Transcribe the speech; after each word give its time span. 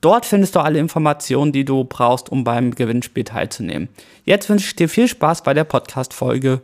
Dort 0.00 0.26
findest 0.26 0.54
du 0.54 0.60
alle 0.60 0.78
Informationen, 0.78 1.50
die 1.50 1.64
du 1.64 1.82
brauchst, 1.82 2.30
um 2.30 2.44
beim 2.44 2.72
Gewinnspiel 2.72 3.24
teilzunehmen. 3.24 3.88
Jetzt 4.24 4.48
wünsche 4.48 4.68
ich 4.68 4.76
dir 4.76 4.88
viel 4.88 5.08
Spaß 5.08 5.42
bei 5.42 5.54
der 5.54 5.64
Podcast-Folge. 5.64 6.60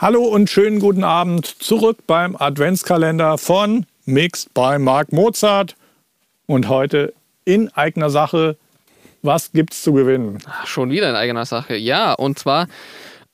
Hallo 0.00 0.22
und 0.22 0.48
schönen 0.48 0.78
guten 0.78 1.02
Abend 1.02 1.44
zurück 1.44 1.98
beim 2.06 2.36
Adventskalender 2.36 3.36
von 3.36 3.84
Mixed 4.04 4.54
by 4.54 4.78
Mark 4.78 5.12
Mozart. 5.12 5.74
Und 6.46 6.68
heute 6.68 7.14
in 7.44 7.68
eigener 7.74 8.10
Sache, 8.10 8.56
was 9.22 9.50
gibt's 9.50 9.82
zu 9.82 9.92
gewinnen? 9.92 10.38
Schon 10.64 10.92
wieder 10.92 11.10
in 11.10 11.16
eigener 11.16 11.46
Sache, 11.46 11.74
ja. 11.74 12.12
Und 12.12 12.38
zwar 12.38 12.68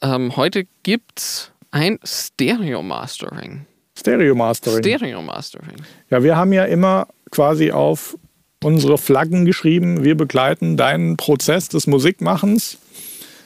ähm, 0.00 0.36
heute 0.36 0.64
gibt's 0.84 1.52
ein 1.70 1.98
Stereo 2.02 2.82
Mastering. 2.82 3.66
Stereo 3.94 4.34
Mastering. 4.34 4.78
Stereo 4.78 5.20
Mastering. 5.20 5.76
Ja, 6.08 6.22
wir 6.22 6.34
haben 6.34 6.54
ja 6.54 6.64
immer 6.64 7.08
quasi 7.30 7.72
auf 7.72 8.16
unsere 8.64 8.98
Flaggen 8.98 9.44
geschrieben. 9.44 10.04
Wir 10.04 10.16
begleiten 10.16 10.76
deinen 10.76 11.16
Prozess 11.16 11.68
des 11.68 11.86
Musikmachens 11.86 12.78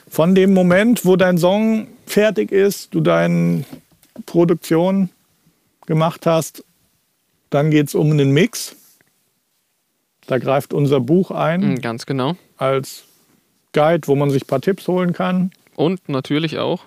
von 0.09 0.33
dem 0.33 0.53
Moment, 0.53 1.05
wo 1.05 1.17
dein 1.17 1.37
Song 1.37 1.87
fertig 2.05 2.51
ist, 2.51 2.93
du 2.93 3.01
deine 3.01 3.65
Produktion 4.25 5.09
gemacht 5.85 6.25
hast. 6.25 6.63
Dann 7.49 7.69
geht 7.69 7.89
es 7.89 7.95
um 7.95 8.17
den 8.17 8.31
Mix. 8.31 8.75
Da 10.25 10.37
greift 10.37 10.73
unser 10.73 10.99
Buch 10.99 11.31
ein. 11.31 11.73
Mm, 11.73 11.81
Ganz 11.81 12.05
genau. 12.05 12.35
Als 12.57 13.03
Guide, 13.73 14.07
wo 14.07 14.15
man 14.15 14.29
sich 14.29 14.43
ein 14.43 14.47
paar 14.47 14.61
Tipps 14.61 14.87
holen 14.87 15.13
kann. 15.13 15.51
Und 15.75 16.07
natürlich 16.07 16.57
auch 16.59 16.83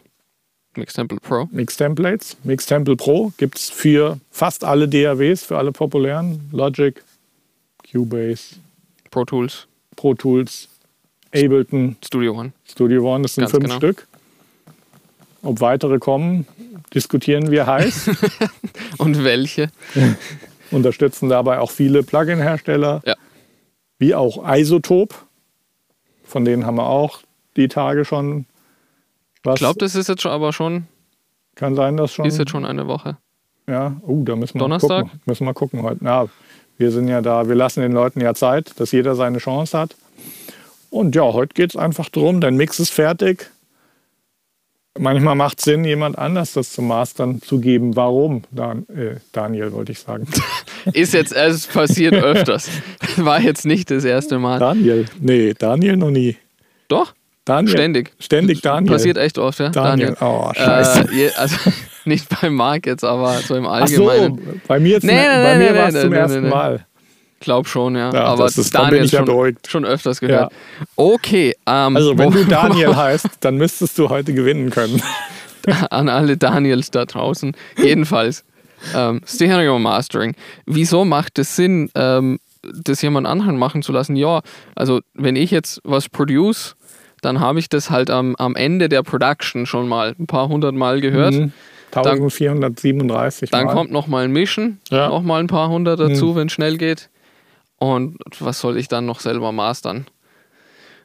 Mixtemple 0.77 1.19
Pro. 1.21 1.49
Mix 1.53 1.77
Templates. 1.77 2.37
Mix 2.45 2.67
Temple 2.67 2.97
Pro 2.97 3.33
gibt 3.37 3.59
es 3.59 3.69
für 3.69 4.19
fast 4.31 4.65
alle 4.65 4.89
DAWs, 4.89 5.43
für 5.43 5.59
alle 5.59 5.73
populären. 5.73 6.49
Logic, 6.51 7.03
Cubase, 7.93 8.57
Pro 9.11 9.25
Tools, 9.25 9.67
Pro 9.97 10.15
Tools, 10.15 10.69
Ableton, 11.35 11.97
Studio 12.05 12.33
One. 12.39 12.53
Studio 12.65 13.15
One, 13.15 13.23
das 13.23 13.35
sind 13.35 13.43
Ganz 13.43 13.51
fünf 13.53 13.65
genau. 13.65 13.77
Stück. 13.77 14.07
Ob 15.43 15.61
weitere 15.61 15.99
kommen, 15.99 16.47
diskutieren 16.95 17.51
wir 17.51 17.67
heiß. 17.67 18.11
Und 18.99 19.23
welche? 19.25 19.71
Unterstützen 20.71 21.29
dabei 21.29 21.59
auch 21.59 21.71
viele 21.71 22.03
Plugin-Hersteller, 22.03 23.03
Ja. 23.05 23.15
wie 23.99 24.15
auch 24.15 24.43
Isotop. 24.49 25.27
Von 26.25 26.45
denen 26.45 26.65
haben 26.65 26.77
wir 26.77 26.87
auch 26.87 27.21
die 27.57 27.69
Tage 27.69 28.05
schon 28.05 28.47
was. 29.43 29.55
Ich 29.57 29.61
glaube, 29.61 29.79
das 29.81 29.95
ist 29.95 30.09
jetzt 30.09 30.23
schon 30.23 30.31
aber 30.33 30.53
schon, 30.53 30.85
kann 31.57 31.75
sein, 31.75 31.97
dass 31.99 32.13
schon. 32.15 32.25
ist 32.25 32.39
jetzt 32.39 32.51
schon 32.51 32.65
eine 32.65 32.87
Woche. 32.87 33.19
Ja, 33.69 33.97
uh, 34.07 34.25
da 34.25 34.37
müssen 34.37 34.55
wir 34.55 34.61
Donnerstag? 34.61 35.05
gucken. 35.05 35.21
Müssen 35.27 35.47
wir 35.47 35.55
gucken 35.55 35.83
heute. 35.83 36.05
Ja, 36.05 36.27
wir 36.79 36.91
sind 36.91 37.09
ja 37.09 37.21
da, 37.21 37.49
wir 37.49 37.55
lassen 37.55 37.81
den 37.81 37.93
Leuten 37.93 38.21
ja 38.21 38.35
Zeit, 38.35 38.73
dass 38.79 38.93
jeder 38.93 39.15
seine 39.15 39.39
Chance 39.39 39.79
hat. 39.79 39.97
Und 40.91 41.15
ja, 41.15 41.23
heute 41.23 41.55
geht 41.55 41.71
es 41.71 41.77
einfach 41.77 42.09
darum, 42.09 42.41
dein 42.41 42.57
Mix 42.57 42.79
ist 42.79 42.93
fertig. 42.93 43.51
Manchmal 44.99 45.35
macht 45.37 45.59
es 45.59 45.65
Sinn, 45.65 45.85
jemand 45.85 46.19
anders 46.19 46.53
das 46.53 46.73
zum 46.73 46.87
Mastern 46.87 47.41
zu 47.41 47.61
geben. 47.61 47.97
Warum? 47.97 48.43
Dan 48.51 48.87
äh, 48.89 49.17
Daniel 49.33 49.73
wollte 49.73 49.93
ich 49.93 50.01
sagen. 50.01 50.27
Ist 50.93 51.15
jetzt, 51.15 51.33
es 51.33 51.67
passiert 51.67 52.13
öfters. 52.13 52.69
War 53.17 53.41
jetzt 53.41 53.65
nicht 53.65 53.91
das 53.91 54.05
erste 54.05 54.39
Mal. 54.39 54.59
Daniel. 54.59 55.07
Nee, 55.19 55.55
Daniel 55.57 55.97
noch 55.97 56.11
nie. 56.11 56.37
Doch, 56.89 57.15
Daniel. 57.47 57.73
ständig. 57.73 58.13
Ständig 58.19 58.61
Daniel. 58.61 58.93
Passiert 58.93 59.17
echt 59.17 59.39
oft, 59.39 59.61
ja? 59.61 59.71
Daniel. 59.71 60.17
Oh, 60.21 60.51
scheiße. 60.53 61.09
Äh, 61.11 61.31
also 61.37 61.57
nicht 62.07 62.27
bei 62.41 62.51
Marc 62.51 62.87
jetzt, 62.87 63.05
aber 63.05 63.35
so 63.39 63.55
im 63.55 63.67
Ach 63.67 63.87
so, 63.87 64.09
Allgemeinen. 64.11 64.61
bei 64.67 64.81
mir, 64.81 64.91
jetzt 64.93 65.05
Nee, 65.05 65.13
nee, 65.13 65.19
bei 65.27 65.57
nee, 65.57 65.65
mir 65.65 65.73
nee, 65.73 65.79
war 65.79 65.89
es 65.89 65.95
nee, 65.95 66.01
zum 66.03 66.13
ersten. 66.13 66.49
Mal. 66.49 66.87
Glaub 67.41 67.67
schon, 67.67 67.97
ja. 67.97 68.13
Ja, 68.13 68.25
aber 68.25 68.45
das 68.45 68.57
ist- 68.59 68.73
Daniel 68.75 69.09
schon, 69.09 69.25
beruhigt. 69.25 69.67
schon 69.69 69.85
öfters 69.85 70.21
gehört. 70.21 70.53
Ja. 70.53 70.87
Okay, 70.97 71.55
ähm, 71.67 71.97
Also, 71.97 72.17
wenn 72.17 72.31
du 72.31 72.45
Daniel 72.49 72.95
heißt, 72.95 73.27
dann 73.41 73.57
müsstest 73.57 73.99
du 73.99 74.09
heute 74.09 74.33
gewinnen 74.33 74.71
können. 74.71 75.03
an 75.91 76.09
alle 76.09 76.37
Daniels 76.37 76.91
da 76.91 77.05
draußen. 77.05 77.53
Jedenfalls, 77.77 78.45
ähm, 78.95 79.21
Stereo 79.27 79.79
Mastering. 79.79 80.35
Wieso 80.67 81.05
macht 81.05 81.39
es 81.39 81.57
Sinn, 81.57 81.91
ähm, 81.95 82.39
das 82.63 83.03
jemand 83.03 83.27
anderen 83.27 83.59
machen 83.59 83.83
zu 83.83 83.91
lassen? 83.93 84.15
Ja, 84.17 84.41
also 84.77 85.01
wenn 85.15 85.35
ich 85.37 85.51
jetzt 85.51 85.81
was 85.85 86.09
produce, 86.09 86.77
dann 87.23 87.39
habe 87.41 87.59
ich 87.61 87.69
das 87.69 87.91
halt 87.91 88.11
am, 88.11 88.35
am 88.37 88.57
Ende 88.57 88.89
der 88.89 89.03
Production 89.05 89.67
schon 89.67 89.89
mal 89.89 90.15
ein 90.19 90.27
paar 90.27 90.49
hundert 90.49 90.75
Mal 90.75 91.01
gehört. 91.01 91.35
Mhm. 91.35 91.53
1437 91.95 93.51
Dann 93.51 93.67
Mal. 93.67 93.73
kommt 93.75 93.93
nochmal 93.93 94.25
ein 94.25 94.33
Mischen, 94.33 94.81
Ja. 94.91 95.07
Mhm. 95.07 95.13
nochmal 95.15 95.41
ein 95.41 95.47
paar 95.47 95.69
hundert 95.69 96.01
dazu, 96.01 96.35
wenn 96.37 96.47
es 96.49 96.53
schnell 96.53 96.79
geht. 96.79 97.09
Und 97.79 98.19
was 98.39 98.61
soll 98.61 98.77
ich 98.77 98.89
dann 98.89 99.07
noch 99.07 99.21
selber 99.21 99.53
mastern? 99.53 100.07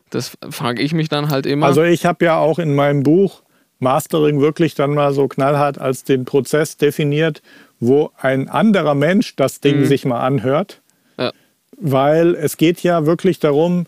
Das 0.09 0.37
frage 0.49 0.81
ich 0.81 0.93
mich 0.93 1.09
dann 1.09 1.29
halt 1.29 1.45
immer. 1.45 1.65
Also 1.65 1.83
ich 1.83 2.05
habe 2.05 2.23
ja 2.25 2.37
auch 2.37 2.59
in 2.59 2.75
meinem 2.75 3.03
Buch 3.03 3.41
Mastering 3.79 4.39
wirklich 4.41 4.73
dann 4.75 4.93
mal 4.93 5.13
so 5.13 5.27
knallhart 5.27 5.79
als 5.79 6.03
den 6.03 6.25
Prozess 6.25 6.77
definiert, 6.77 7.41
wo 7.79 8.11
ein 8.17 8.47
anderer 8.49 8.95
Mensch 8.95 9.35
das 9.35 9.59
Ding 9.59 9.85
sich 9.85 10.05
mal 10.05 10.19
anhört. 10.21 10.81
Ja. 11.19 11.31
Weil 11.77 12.35
es 12.35 12.57
geht 12.57 12.81
ja 12.81 13.05
wirklich 13.05 13.39
darum, 13.39 13.85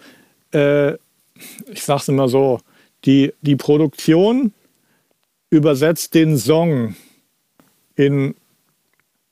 äh, 0.54 0.94
ich 1.72 1.84
sage 1.84 2.02
es 2.02 2.08
immer 2.10 2.28
so, 2.28 2.60
die, 3.06 3.34
die 3.42 3.56
Produktion 3.56 4.52
übersetzt 5.50 6.14
den 6.14 6.38
Song 6.38 6.96
in 7.96 8.36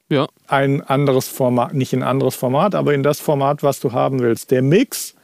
ja, 0.10 0.28
ein 0.48 0.82
anderes 0.82 1.28
Format, 1.28 1.74
nicht 1.74 1.94
in 1.94 2.02
ein 2.02 2.08
anderes 2.08 2.36
Format, 2.36 2.76
aber 2.76 2.94
in 2.94 3.04
das 3.04 3.20
Format, 3.20 3.64
was 3.64 3.80
du 3.80 3.92
haben 3.92 4.20
willst. 4.20 4.52
Der 4.52 4.62
Mix, 4.62 5.16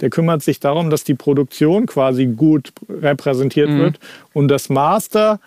der 0.00 0.10
kümmert 0.10 0.42
sich 0.42 0.58
darum, 0.58 0.90
dass 0.90 1.04
die 1.04 1.14
Produktion 1.14 1.86
quasi 1.86 2.26
gut 2.26 2.72
repräsentiert 2.88 3.70
wird 3.70 4.00
und 4.32 4.48
das 4.48 4.68
Master 4.68 5.38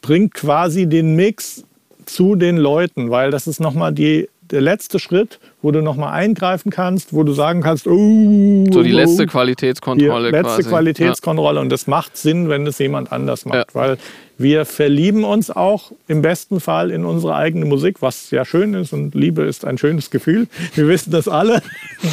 bringt 0.00 0.34
quasi 0.34 0.86
den 0.86 1.14
Mix 1.16 1.64
zu 2.06 2.36
den 2.36 2.56
Leuten, 2.56 3.10
weil 3.10 3.30
das 3.30 3.46
ist 3.46 3.60
nochmal 3.60 3.92
die 3.92 4.28
der 4.50 4.60
letzte 4.60 4.98
Schritt, 4.98 5.38
wo 5.62 5.70
du 5.70 5.80
nochmal 5.80 6.12
eingreifen 6.12 6.70
kannst, 6.70 7.12
wo 7.12 7.22
du 7.22 7.32
sagen 7.32 7.62
kannst, 7.62 7.86
oh, 7.86 8.66
so 8.70 8.82
die 8.82 8.90
letzte 8.92 9.22
oh, 9.22 9.24
die 9.24 9.26
Qualitätskontrolle 9.26 10.30
letzte 10.30 10.62
quasi. 10.62 10.68
Qualitätskontrolle 10.68 11.60
und 11.60 11.70
das 11.70 11.86
macht 11.86 12.16
Sinn, 12.16 12.48
wenn 12.48 12.66
es 12.66 12.78
jemand 12.78 13.12
anders 13.12 13.44
macht, 13.44 13.56
Ja. 13.56 13.64
weil 13.74 13.98
wir 14.38 14.64
verlieben 14.64 15.24
uns 15.24 15.50
auch 15.50 15.92
im 16.08 16.20
besten 16.20 16.58
Fall 16.60 16.90
in 16.90 17.04
unsere 17.04 17.34
eigene 17.36 17.64
Musik, 17.64 18.02
was 18.02 18.30
ja 18.30 18.44
schön 18.44 18.74
ist 18.74 18.92
und 18.92 19.14
Liebe 19.14 19.42
ist 19.42 19.64
ein 19.64 19.78
schönes 19.78 20.10
Gefühl. 20.10 20.48
Wir 20.74 20.88
wissen 20.88 21.12
das 21.12 21.28
alle. 21.28 21.62
Ja. 22.02 22.10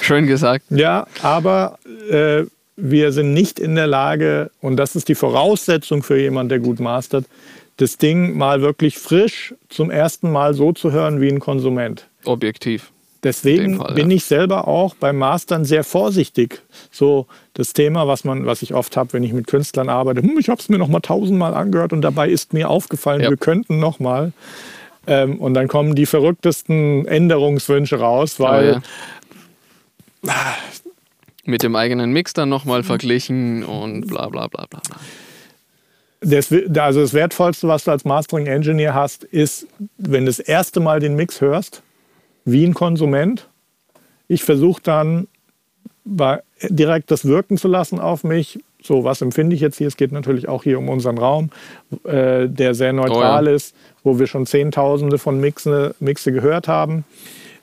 Schön 0.00 0.26
gesagt. 0.26 0.64
Ja, 0.70 1.06
aber 1.22 1.78
äh, 2.10 2.44
wir 2.76 3.12
sind 3.12 3.32
nicht 3.32 3.58
in 3.58 3.74
der 3.74 3.86
Lage, 3.86 4.50
und 4.60 4.76
das 4.76 4.96
ist 4.96 5.08
die 5.08 5.14
Voraussetzung 5.14 6.02
für 6.02 6.18
jemanden, 6.20 6.50
der 6.50 6.58
gut 6.60 6.80
mastert, 6.80 7.24
das 7.78 7.98
Ding 7.98 8.36
mal 8.36 8.62
wirklich 8.62 8.98
frisch 8.98 9.54
zum 9.68 9.90
ersten 9.90 10.30
Mal 10.32 10.54
so 10.54 10.72
zu 10.72 10.92
hören 10.92 11.20
wie 11.20 11.28
ein 11.28 11.40
Konsument. 11.40 12.06
Objektiv. 12.24 12.90
Deswegen 13.22 13.78
Fall, 13.78 13.94
bin 13.94 14.10
ja. 14.10 14.16
ich 14.16 14.24
selber 14.24 14.68
auch 14.68 14.94
beim 14.94 15.16
Mastern 15.18 15.64
sehr 15.64 15.84
vorsichtig. 15.84 16.62
So 16.92 17.26
das 17.54 17.72
Thema, 17.72 18.06
was 18.06 18.24
man, 18.24 18.46
was 18.46 18.62
ich 18.62 18.72
oft 18.72 18.96
habe, 18.96 19.14
wenn 19.14 19.24
ich 19.24 19.32
mit 19.32 19.46
Künstlern 19.46 19.88
arbeite, 19.88 20.22
hm, 20.22 20.38
ich 20.38 20.48
habe 20.48 20.60
es 20.60 20.68
mir 20.68 20.78
noch 20.78 20.88
mal 20.88 21.00
tausendmal 21.00 21.54
angehört 21.54 21.92
und 21.92 22.02
dabei 22.02 22.28
ist 22.28 22.52
mir 22.52 22.70
aufgefallen, 22.70 23.22
Ja. 23.22 23.30
wir 23.30 23.36
könnten 23.36 23.80
noch 23.80 23.98
mal. 23.98 24.32
Ähm, 25.08 25.38
und 25.40 25.54
dann 25.54 25.66
kommen 25.68 25.94
die 25.94 26.06
verrücktesten 26.06 27.06
Änderungswünsche 27.06 27.98
raus, 27.98 28.38
weil 28.38 28.82
Oh, 30.22 30.28
ja. 30.28 30.32
Mit 31.46 31.62
dem 31.62 31.76
eigenen 31.76 32.12
Mix 32.12 32.32
dann 32.32 32.48
nochmal 32.48 32.82
verglichen 32.82 33.64
und 33.64 34.06
bla 34.08 34.28
bla 34.28 34.48
bla 34.48 34.66
bla. 34.66 34.80
bla. 34.80 34.96
das, 36.20 36.52
also 36.52 37.00
das 37.00 37.14
Wertvollste, 37.14 37.68
was 37.68 37.84
du 37.84 37.92
als 37.92 38.04
Mastering 38.04 38.46
Engineer 38.46 38.94
hast, 38.94 39.24
ist, 39.24 39.66
wenn 39.96 40.24
du 40.24 40.30
das 40.30 40.40
erste 40.40 40.80
Mal 40.80 41.00
den 41.00 41.14
Mix 41.14 41.40
hörst, 41.40 41.82
wie 42.44 42.64
ein 42.64 42.74
Konsument. 42.74 43.48
Ich 44.28 44.42
versuche 44.42 44.82
dann 44.82 45.28
direkt 46.68 47.10
das 47.10 47.24
wirken 47.24 47.58
zu 47.58 47.68
lassen 47.68 48.00
auf 48.00 48.24
mich. 48.24 48.58
So, 48.82 49.04
was 49.04 49.20
empfinde 49.20 49.54
ich 49.54 49.60
jetzt 49.60 49.78
hier? 49.78 49.88
Es 49.88 49.96
geht 49.96 50.12
natürlich 50.12 50.48
auch 50.48 50.62
hier 50.62 50.78
um 50.78 50.88
unseren 50.88 51.18
Raum, 51.18 51.50
äh, 52.04 52.48
der 52.48 52.74
sehr 52.74 52.92
neutral 52.92 53.48
ist, 53.48 53.74
wo 54.04 54.18
wir 54.18 54.28
schon 54.28 54.46
Zehntausende 54.46 55.18
von 55.18 55.40
Mixe, 55.40 55.94
Mixe 55.98 56.30
gehört 56.30 56.68
haben. 56.68 57.04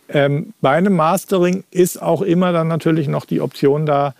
Ähm, 0.09 0.53
bei 0.61 0.71
einem 0.71 0.95
Mastering 0.95 1.63
ist 1.71 2.01
auch 2.01 2.21
immer 2.21 2.51
dann 2.51 2.67
natürlich 2.67 3.07
noch 3.07 3.25
die 3.25 3.41
Option 3.41 3.85
da, 3.85 4.13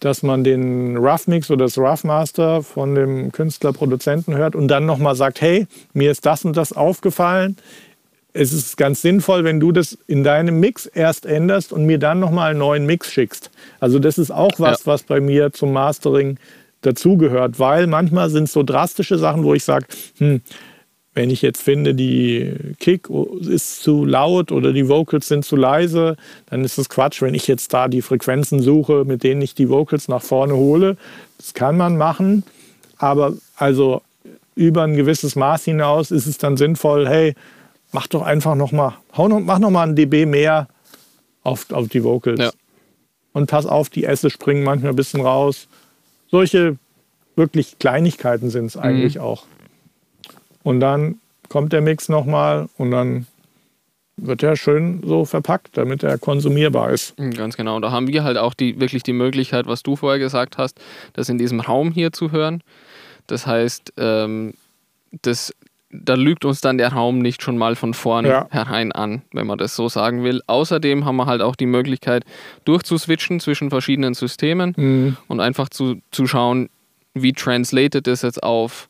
dass 0.00 0.22
man 0.22 0.44
den 0.44 0.96
Rough 0.96 1.26
Mix 1.26 1.50
oder 1.50 1.64
das 1.64 1.78
Rough 1.78 2.04
Master 2.04 2.62
von 2.62 2.94
dem 2.94 3.32
Künstler-Produzenten 3.32 4.36
hört 4.36 4.54
und 4.54 4.68
dann 4.68 4.86
nochmal 4.86 5.14
sagt, 5.14 5.40
hey, 5.40 5.66
mir 5.94 6.10
ist 6.10 6.26
das 6.26 6.44
und 6.44 6.56
das 6.56 6.72
aufgefallen. 6.72 7.56
Es 8.32 8.52
ist 8.52 8.76
ganz 8.76 9.00
sinnvoll, 9.00 9.44
wenn 9.44 9.60
du 9.60 9.72
das 9.72 9.96
in 10.06 10.22
deinem 10.22 10.60
Mix 10.60 10.84
erst 10.84 11.24
änderst 11.24 11.72
und 11.72 11.86
mir 11.86 11.98
dann 11.98 12.20
nochmal 12.20 12.50
einen 12.50 12.58
neuen 12.58 12.84
Mix 12.84 13.10
schickst. 13.10 13.50
Also 13.80 13.98
das 13.98 14.18
ist 14.18 14.30
auch 14.30 14.52
was, 14.58 14.80
ja. 14.80 14.86
was 14.86 15.04
bei 15.04 15.20
mir 15.20 15.52
zum 15.52 15.72
Mastering 15.72 16.38
dazugehört, 16.82 17.58
weil 17.58 17.86
manchmal 17.86 18.28
sind 18.28 18.44
es 18.44 18.52
so 18.52 18.62
drastische 18.62 19.16
Sachen, 19.16 19.42
wo 19.44 19.54
ich 19.54 19.64
sage, 19.64 19.86
hm, 20.18 20.42
wenn 21.16 21.30
ich 21.30 21.40
jetzt 21.40 21.62
finde, 21.62 21.94
die 21.94 22.52
Kick 22.78 23.08
ist 23.40 23.82
zu 23.82 24.04
laut 24.04 24.52
oder 24.52 24.74
die 24.74 24.86
Vocals 24.86 25.28
sind 25.28 25.46
zu 25.46 25.56
leise, 25.56 26.16
dann 26.50 26.62
ist 26.62 26.76
es 26.76 26.90
Quatsch, 26.90 27.22
wenn 27.22 27.32
ich 27.32 27.46
jetzt 27.46 27.72
da 27.72 27.88
die 27.88 28.02
Frequenzen 28.02 28.60
suche, 28.60 29.06
mit 29.06 29.22
denen 29.22 29.40
ich 29.40 29.54
die 29.54 29.70
Vocals 29.70 30.08
nach 30.08 30.20
vorne 30.20 30.54
hole. 30.54 30.98
Das 31.38 31.54
kann 31.54 31.78
man 31.78 31.96
machen, 31.96 32.44
aber 32.98 33.32
also 33.56 34.02
über 34.56 34.82
ein 34.82 34.94
gewisses 34.94 35.36
Maß 35.36 35.64
hinaus 35.64 36.10
ist 36.10 36.26
es 36.26 36.36
dann 36.36 36.58
sinnvoll, 36.58 37.08
hey, 37.08 37.34
mach 37.92 38.08
doch 38.08 38.22
einfach 38.22 38.54
noch 38.54 38.72
mal, 38.72 38.98
mach 39.16 39.58
noch 39.58 39.70
mal 39.70 39.88
ein 39.88 39.96
dB 39.96 40.26
mehr 40.26 40.68
auf, 41.42 41.70
auf 41.72 41.88
die 41.88 42.04
Vocals. 42.04 42.40
Ja. 42.40 42.50
Und 43.32 43.48
pass 43.48 43.64
auf, 43.64 43.88
die 43.88 44.04
Esse 44.04 44.28
springen 44.28 44.64
manchmal 44.64 44.92
ein 44.92 44.96
bisschen 44.96 45.22
raus. 45.22 45.66
Solche 46.30 46.76
wirklich 47.36 47.78
Kleinigkeiten 47.78 48.50
sind 48.50 48.66
es 48.66 48.76
eigentlich 48.76 49.14
mhm. 49.14 49.22
auch. 49.22 49.46
Und 50.66 50.80
dann 50.80 51.20
kommt 51.48 51.72
der 51.72 51.80
Mix 51.80 52.08
nochmal 52.08 52.68
und 52.76 52.90
dann 52.90 53.28
wird 54.16 54.42
er 54.42 54.56
schön 54.56 55.00
so 55.04 55.24
verpackt, 55.24 55.78
damit 55.78 56.02
er 56.02 56.18
konsumierbar 56.18 56.90
ist. 56.90 57.16
Mhm, 57.20 57.34
ganz 57.34 57.56
genau. 57.56 57.78
Da 57.78 57.92
haben 57.92 58.08
wir 58.08 58.24
halt 58.24 58.36
auch 58.36 58.52
die, 58.52 58.80
wirklich 58.80 59.04
die 59.04 59.12
Möglichkeit, 59.12 59.68
was 59.68 59.84
du 59.84 59.94
vorher 59.94 60.18
gesagt 60.18 60.58
hast, 60.58 60.80
das 61.12 61.28
in 61.28 61.38
diesem 61.38 61.60
Raum 61.60 61.92
hier 61.92 62.10
zu 62.10 62.32
hören. 62.32 62.64
Das 63.28 63.46
heißt, 63.46 63.92
ähm, 63.96 64.54
das, 65.22 65.54
da 65.92 66.14
lügt 66.14 66.44
uns 66.44 66.62
dann 66.62 66.78
der 66.78 66.92
Raum 66.92 67.20
nicht 67.20 67.44
schon 67.44 67.56
mal 67.58 67.76
von 67.76 67.94
vorne 67.94 68.28
ja. 68.28 68.48
herein 68.50 68.90
an, 68.90 69.22
wenn 69.30 69.46
man 69.46 69.58
das 69.58 69.76
so 69.76 69.88
sagen 69.88 70.24
will. 70.24 70.42
Außerdem 70.48 71.04
haben 71.04 71.14
wir 71.14 71.26
halt 71.26 71.42
auch 71.42 71.54
die 71.54 71.66
Möglichkeit, 71.66 72.24
durchzuswitchen 72.64 73.38
zwischen 73.38 73.70
verschiedenen 73.70 74.14
Systemen 74.14 74.74
mhm. 74.76 75.16
und 75.28 75.38
einfach 75.38 75.68
zu, 75.68 76.00
zu 76.10 76.26
schauen, 76.26 76.70
wie 77.14 77.34
translated 77.34 78.08
das 78.08 78.22
jetzt 78.22 78.42
auf 78.42 78.88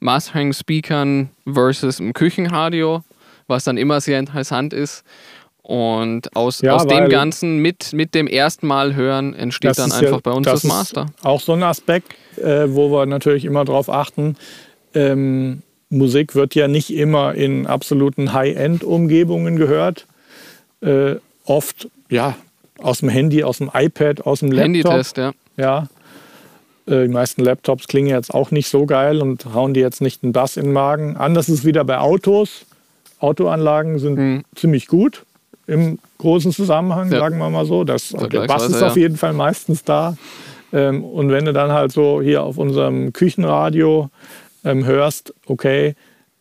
Mastering-Speakern 0.00 1.30
versus 1.52 2.00
im 2.00 2.12
Küchenradio, 2.12 3.02
was 3.46 3.64
dann 3.64 3.76
immer 3.76 4.00
sehr 4.00 4.18
interessant 4.18 4.72
ist. 4.72 5.04
Und 5.62 6.36
aus, 6.36 6.60
ja, 6.60 6.76
aus 6.76 6.86
dem 6.86 7.08
Ganzen 7.08 7.58
mit, 7.58 7.92
mit 7.92 8.14
dem 8.14 8.28
ersten 8.28 8.68
Mal 8.68 8.94
hören 8.94 9.34
entsteht 9.34 9.76
dann 9.78 9.90
einfach 9.90 10.18
ja, 10.18 10.20
bei 10.22 10.30
uns 10.30 10.44
das, 10.44 10.62
das 10.62 10.64
Master. 10.64 11.06
auch 11.24 11.40
so 11.40 11.54
ein 11.54 11.62
Aspekt, 11.64 12.14
äh, 12.36 12.66
wo 12.68 12.92
wir 12.92 13.04
natürlich 13.06 13.44
immer 13.44 13.64
darauf 13.64 13.90
achten. 13.90 14.36
Ähm, 14.94 15.62
Musik 15.88 16.36
wird 16.36 16.54
ja 16.54 16.68
nicht 16.68 16.90
immer 16.90 17.34
in 17.34 17.66
absoluten 17.66 18.32
High-End-Umgebungen 18.32 19.56
gehört. 19.56 20.06
Äh, 20.82 21.16
oft 21.44 21.88
ja 22.10 22.36
aus 22.78 23.00
dem 23.00 23.08
Handy, 23.08 23.42
aus 23.42 23.58
dem 23.58 23.70
iPad, 23.72 24.24
aus 24.24 24.40
dem 24.40 24.52
Laptop. 24.52 24.92
Handytest, 24.92 25.16
ja. 25.16 25.32
Ja, 25.56 25.88
die 26.88 27.08
meisten 27.08 27.42
Laptops 27.42 27.88
klingen 27.88 28.08
jetzt 28.08 28.32
auch 28.32 28.52
nicht 28.52 28.68
so 28.68 28.86
geil 28.86 29.20
und 29.20 29.54
hauen 29.54 29.74
die 29.74 29.80
jetzt 29.80 30.00
nicht 30.00 30.22
einen 30.22 30.32
Bass 30.32 30.56
in 30.56 30.66
den 30.66 30.72
Magen. 30.72 31.16
Anders 31.16 31.48
ist 31.48 31.60
es 31.60 31.64
wieder 31.64 31.84
bei 31.84 31.98
Autos. 31.98 32.64
Autoanlagen 33.18 33.98
sind 33.98 34.18
mhm. 34.18 34.44
ziemlich 34.54 34.86
gut 34.86 35.24
im 35.66 35.98
großen 36.18 36.52
Zusammenhang, 36.52 37.10
ja. 37.10 37.18
sagen 37.18 37.38
wir 37.38 37.50
mal 37.50 37.66
so. 37.66 37.84
Das, 37.84 38.10
der 38.10 38.46
Bass 38.46 38.68
ist 38.68 38.80
ja. 38.80 38.88
auf 38.88 38.96
jeden 38.96 39.16
Fall 39.16 39.32
meistens 39.32 39.84
da. 39.84 40.16
Ähm, 40.72 41.04
und 41.04 41.30
wenn 41.30 41.44
du 41.44 41.52
dann 41.52 41.72
halt 41.72 41.92
so 41.92 42.22
hier 42.22 42.42
auf 42.42 42.58
unserem 42.58 43.12
Küchenradio 43.12 44.10
ähm, 44.64 44.84
hörst, 44.84 45.34
okay, 45.46 45.94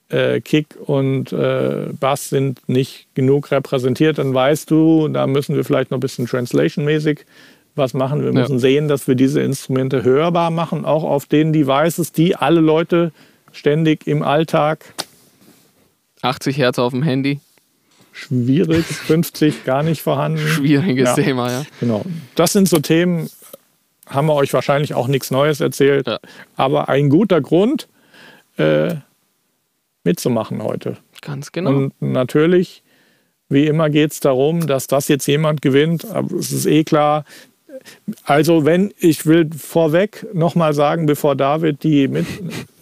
äh, 0.09 0.41
Kick 0.41 0.75
und 0.85 1.33
äh, 1.33 1.87
Bass 1.99 2.29
sind 2.29 2.67
nicht 2.67 3.07
genug 3.15 3.51
repräsentiert, 3.51 4.19
dann 4.19 4.33
weißt 4.33 4.69
du, 4.69 5.07
da 5.07 5.25
müssen 5.27 5.55
wir 5.55 5.63
vielleicht 5.63 5.91
noch 5.91 5.97
ein 5.97 6.01
bisschen 6.01 6.27
translation-mäßig 6.27 7.21
was 7.75 7.93
machen. 7.93 8.23
Wir 8.23 8.33
müssen 8.33 8.53
ja. 8.53 8.59
sehen, 8.59 8.87
dass 8.87 9.07
wir 9.07 9.15
diese 9.15 9.41
Instrumente 9.41 10.03
hörbar 10.03 10.51
machen, 10.51 10.85
auch 10.85 11.03
auf 11.03 11.25
den 11.25 11.53
Devices, 11.53 12.11
die 12.11 12.35
alle 12.35 12.61
Leute 12.61 13.11
ständig 13.51 14.07
im 14.07 14.23
Alltag. 14.23 14.93
80 16.21 16.57
Hertz 16.57 16.79
auf 16.79 16.93
dem 16.93 17.03
Handy. 17.03 17.39
Schwierig, 18.11 18.85
50 18.85 19.65
gar 19.65 19.83
nicht 19.83 20.01
vorhanden. 20.01 20.39
Schwieriges 20.39 21.09
ja. 21.09 21.23
Thema, 21.23 21.51
ja. 21.51 21.65
Genau. 21.79 22.03
Das 22.35 22.53
sind 22.53 22.69
so 22.69 22.79
Themen, 22.79 23.29
haben 24.07 24.27
wir 24.27 24.35
euch 24.35 24.53
wahrscheinlich 24.53 24.93
auch 24.93 25.07
nichts 25.07 25.31
Neues 25.31 25.59
erzählt, 25.59 26.07
ja. 26.07 26.19
aber 26.55 26.89
ein 26.89 27.09
guter 27.09 27.41
Grund, 27.41 27.87
äh, 28.57 28.95
mitzumachen 30.05 30.63
heute. 30.63 30.97
Ganz 31.21 31.51
genau. 31.51 31.71
Und 31.71 32.01
natürlich, 32.01 32.83
wie 33.49 33.65
immer 33.65 33.89
geht 33.89 34.11
es 34.11 34.19
darum, 34.21 34.67
dass 34.67 34.87
das 34.87 35.07
jetzt 35.07 35.25
jemand 35.25 35.61
gewinnt. 35.61 36.05
Aber 36.05 36.35
es 36.37 36.51
ist 36.51 36.65
eh 36.65 36.83
klar, 36.83 37.25
also 38.23 38.65
wenn, 38.65 38.93
ich 38.99 39.25
will 39.25 39.49
vorweg 39.57 40.25
nochmal 40.33 40.73
sagen, 40.73 41.05
bevor 41.05 41.35
David 41.35 41.83
die, 41.83 42.07
mit, 42.07 42.25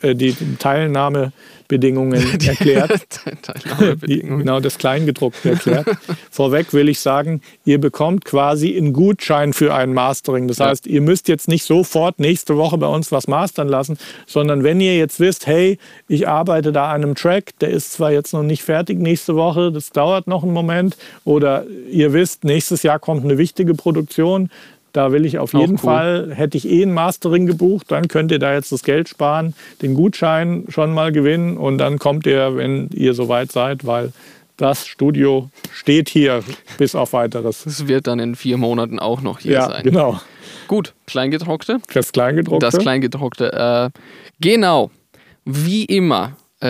äh, 0.02 0.16
die 0.16 0.36
Teilnahmebedingungen 0.60 2.40
erklärt, 2.46 3.22
Teilnahmebedingungen. 3.42 4.40
genau 4.40 4.60
das 4.60 4.78
Kleingedruckte 4.78 5.52
erklärt, 5.52 5.88
vorweg 6.32 6.74
will 6.74 6.90
ich 6.90 7.00
sagen, 7.00 7.42
ihr 7.66 7.80
bekommt 7.80 8.26
quasi 8.26 8.76
einen 8.76 8.94
Gutschein 8.94 9.54
für 9.54 9.74
ein 9.74 9.94
Mastering. 9.94 10.48
Das 10.48 10.60
heißt, 10.60 10.88
ihr 10.88 11.02
müsst 11.02 11.28
jetzt 11.28 11.48
nicht 11.48 11.64
sofort 11.64 12.20
nächste 12.20 12.58
Woche 12.58 12.78
bei 12.78 12.88
uns 12.88 13.12
was 13.12 13.28
mastern 13.28 13.68
lassen, 13.68 13.98
sondern 14.26 14.64
wenn 14.64 14.82
ihr 14.82 14.98
jetzt 14.98 15.20
wisst, 15.20 15.48
hey, 15.48 15.78
ich 16.08 16.28
arbeite 16.28 16.72
da 16.72 16.92
an 16.92 17.04
einem 17.04 17.16
Track, 17.16 17.58
der 17.60 17.70
ist 17.70 17.94
zwar 17.94 18.12
jetzt 18.12 18.34
noch 18.34 18.44
nicht 18.44 18.64
fertig 18.64 19.00
nächste 19.00 19.36
Woche, 19.36 19.72
das 19.72 19.90
dauert 19.90 20.28
noch 20.28 20.44
einen 20.44 20.54
Moment, 20.54 20.98
oder 21.24 21.66
ihr 21.90 22.14
wisst, 22.14 22.44
nächstes 22.44 22.84
Jahr 22.84 23.00
kommt 23.00 23.24
eine 23.24 23.38
wichtige 23.38 23.74
Produktion, 23.74 24.50
da 24.94 25.12
will 25.12 25.25
ich 25.25 25.40
auf 25.40 25.54
jeden 25.54 25.74
cool. 25.74 25.78
Fall, 25.80 26.31
hätte 26.34 26.57
ich 26.57 26.69
eh 26.69 26.84
ein 26.84 26.94
Mastering 26.94 27.48
gebucht, 27.48 27.92
dann 27.92 28.07
könnt 28.07 28.31
ihr 28.31 28.40
da 28.40 28.54
jetzt 28.54 28.72
das 28.72 28.84
Geld 28.84 29.10
sparen, 29.10 29.56
den 29.81 29.95
Gutschein 29.95 30.66
schon 30.69 30.94
mal 30.94 31.12
gewinnen 31.12 31.57
und 31.57 31.80
dann 31.80 32.00
kommt 32.00 32.25
ihr, 32.25 32.56
wenn 32.56 32.90
ihr 32.94 33.13
soweit 33.13 33.51
seid, 33.51 33.86
weil 33.86 34.13
das 34.56 34.88
Studio 34.88 35.50
steht 35.74 36.10
hier 36.10 36.44
bis 36.78 36.94
auf 36.94 37.13
weiteres. 37.13 37.66
Es 37.66 37.88
wird 37.88 38.06
dann 38.06 38.19
in 38.19 38.36
vier 38.36 38.57
Monaten 38.57 39.00
auch 39.00 39.22
noch 39.22 39.40
hier 39.40 39.54
ja, 39.54 39.68
sein. 39.68 39.84
Genau. 39.84 40.22
Gut, 40.68 40.94
Kleingedruckte. 41.07 41.80
Das 41.92 42.12
Kleingedruckte. 42.12 42.66
Das 42.66 42.78
Kleingedruckte. 42.78 43.51
Äh, 43.51 44.00
genau. 44.40 44.92
Wie 45.44 45.85
immer. 45.85 46.38
Äh, 46.62 46.68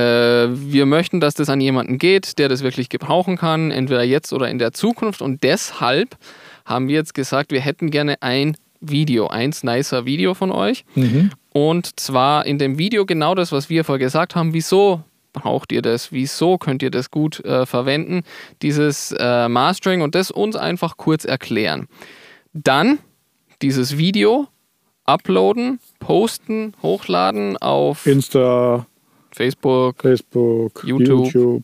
wir 0.50 0.86
möchten, 0.86 1.20
dass 1.20 1.36
das 1.36 1.50
an 1.50 1.62
jemanden 1.62 2.00
geht, 2.00 2.40
der 2.40 2.50
das 2.50 2.64
wirklich 2.64 2.90
gebrauchen 2.90 3.38
kann, 3.38 3.70
entweder 3.70 4.04
jetzt 4.04 4.34
oder 4.34 4.50
in 4.50 4.58
der 4.58 4.72
Zukunft. 4.72 5.22
Und 5.22 5.44
deshalb 5.44 6.18
haben 6.66 6.88
wir 6.88 6.96
jetzt 6.96 7.14
gesagt, 7.14 7.52
wir 7.52 7.62
hätten 7.62 7.92
gerne 7.92 8.22
ein 8.22 8.56
Video, 8.80 9.28
eins 9.28 9.64
nicer 9.64 10.06
Video 10.06 10.34
von 10.34 10.52
euch. 10.52 10.86
Mhm. 10.96 11.32
Und 11.54 12.00
zwar 12.00 12.46
in 12.46 12.58
dem 12.58 12.78
Video 12.78 13.06
genau 13.06 13.36
das, 13.36 13.52
was 13.52 13.70
wir 13.70 13.84
vorher 13.84 14.00
gesagt 14.00 14.36
haben. 14.36 14.54
Wieso 14.54 15.04
braucht 15.34 15.72
ihr 15.72 15.82
das? 15.82 16.12
Wieso 16.12 16.58
könnt 16.58 16.84
ihr 16.84 16.92
das 16.92 17.12
gut 17.12 17.44
äh, 17.46 17.66
verwenden? 17.66 18.24
Dieses 18.62 19.14
äh, 19.18 19.48
Mastering 19.48 20.02
und 20.02 20.16
das 20.16 20.32
uns 20.32 20.56
einfach 20.56 20.98
kurz 20.98 21.26
erklären. 21.26 21.88
Dann 22.54 23.00
dieses 23.62 23.98
Video 23.98 24.48
uploaden, 25.06 25.80
posten, 26.00 26.74
hochladen 26.82 27.58
auf 27.58 28.06
Insta, 28.06 28.86
Facebook, 29.32 30.02
Facebook 30.02 30.84
YouTube, 30.86 31.34
YouTube 31.34 31.64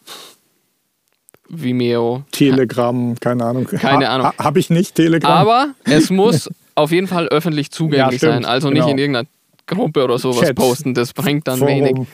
Vimeo. 1.49 2.23
Telegram, 2.31 3.15
keine 3.19 3.45
Ahnung. 3.45 3.65
Keine 3.67 4.09
Ahnung. 4.09 4.27
Ha, 4.27 4.33
Habe 4.37 4.59
ich 4.59 4.69
nicht 4.69 4.95
Telegram. 4.95 5.31
Aber 5.31 5.73
es 5.83 6.09
muss 6.09 6.49
auf 6.75 6.91
jeden 6.91 7.07
Fall 7.07 7.27
öffentlich 7.27 7.71
zugänglich 7.71 8.21
ja, 8.21 8.31
sein. 8.31 8.45
Also 8.45 8.69
genau. 8.69 8.85
nicht 8.85 8.91
in 8.91 8.97
irgendeiner 8.97 9.27
Gruppe 9.65 10.03
oder 10.03 10.17
sowas 10.17 10.47
Chat. 10.47 10.55
posten. 10.55 10.93
Das 10.93 11.13
bringt 11.13 11.47
dann 11.47 11.59
Forum. 11.59 11.75
wenig. 11.75 12.07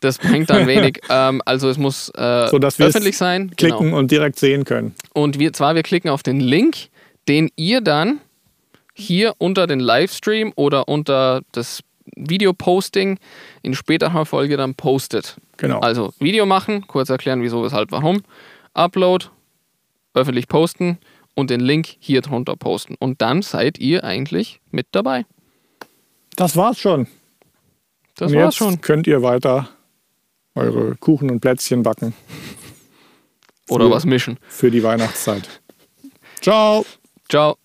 Das 0.00 0.18
bringt 0.18 0.50
dann 0.50 0.66
wenig. 0.66 1.00
ähm, 1.10 1.42
also 1.44 1.68
es 1.68 1.78
muss 1.78 2.10
äh, 2.10 2.48
so, 2.48 2.58
öffentlich 2.58 3.16
sein. 3.16 3.50
Klicken 3.56 3.86
genau. 3.86 3.98
und 3.98 4.10
direkt 4.10 4.38
sehen 4.38 4.64
können. 4.64 4.94
Und 5.12 5.38
wir 5.38 5.52
zwar, 5.52 5.74
wir 5.74 5.82
klicken 5.82 6.10
auf 6.10 6.22
den 6.22 6.40
Link, 6.40 6.88
den 7.28 7.50
ihr 7.56 7.80
dann 7.80 8.20
hier 8.94 9.34
unter 9.38 9.66
den 9.66 9.80
Livestream 9.80 10.52
oder 10.54 10.88
unter 10.88 11.42
das 11.52 11.82
Videoposting 12.14 13.18
in 13.62 13.74
späterer 13.74 14.26
Folge 14.26 14.56
dann 14.56 14.74
postet. 14.74 15.36
Genau. 15.56 15.80
Also 15.80 16.12
Video 16.18 16.46
machen, 16.46 16.86
kurz 16.86 17.10
erklären, 17.10 17.42
wieso, 17.42 17.62
weshalb, 17.64 17.90
warum. 17.90 18.22
Upload, 18.76 19.26
öffentlich 20.14 20.48
posten 20.48 20.98
und 21.34 21.50
den 21.50 21.60
Link 21.60 21.88
hier 21.98 22.20
drunter 22.22 22.56
posten. 22.56 22.94
Und 22.98 23.22
dann 23.22 23.42
seid 23.42 23.78
ihr 23.78 24.04
eigentlich 24.04 24.60
mit 24.70 24.88
dabei. 24.92 25.26
Das 26.36 26.56
war's 26.56 26.78
schon. 26.78 27.06
Das 28.16 28.32
und 28.32 28.38
war's 28.38 28.54
jetzt 28.54 28.56
schon. 28.56 28.80
Könnt 28.80 29.06
ihr 29.06 29.22
weiter 29.22 29.68
eure 30.54 30.96
Kuchen 30.96 31.30
und 31.30 31.40
Plätzchen 31.40 31.82
backen. 31.82 32.14
Oder 33.68 33.86
für, 33.86 33.90
was 33.90 34.04
mischen. 34.04 34.38
Für 34.48 34.70
die 34.70 34.82
Weihnachtszeit. 34.82 35.48
Ciao. 36.40 36.84
Ciao. 37.28 37.56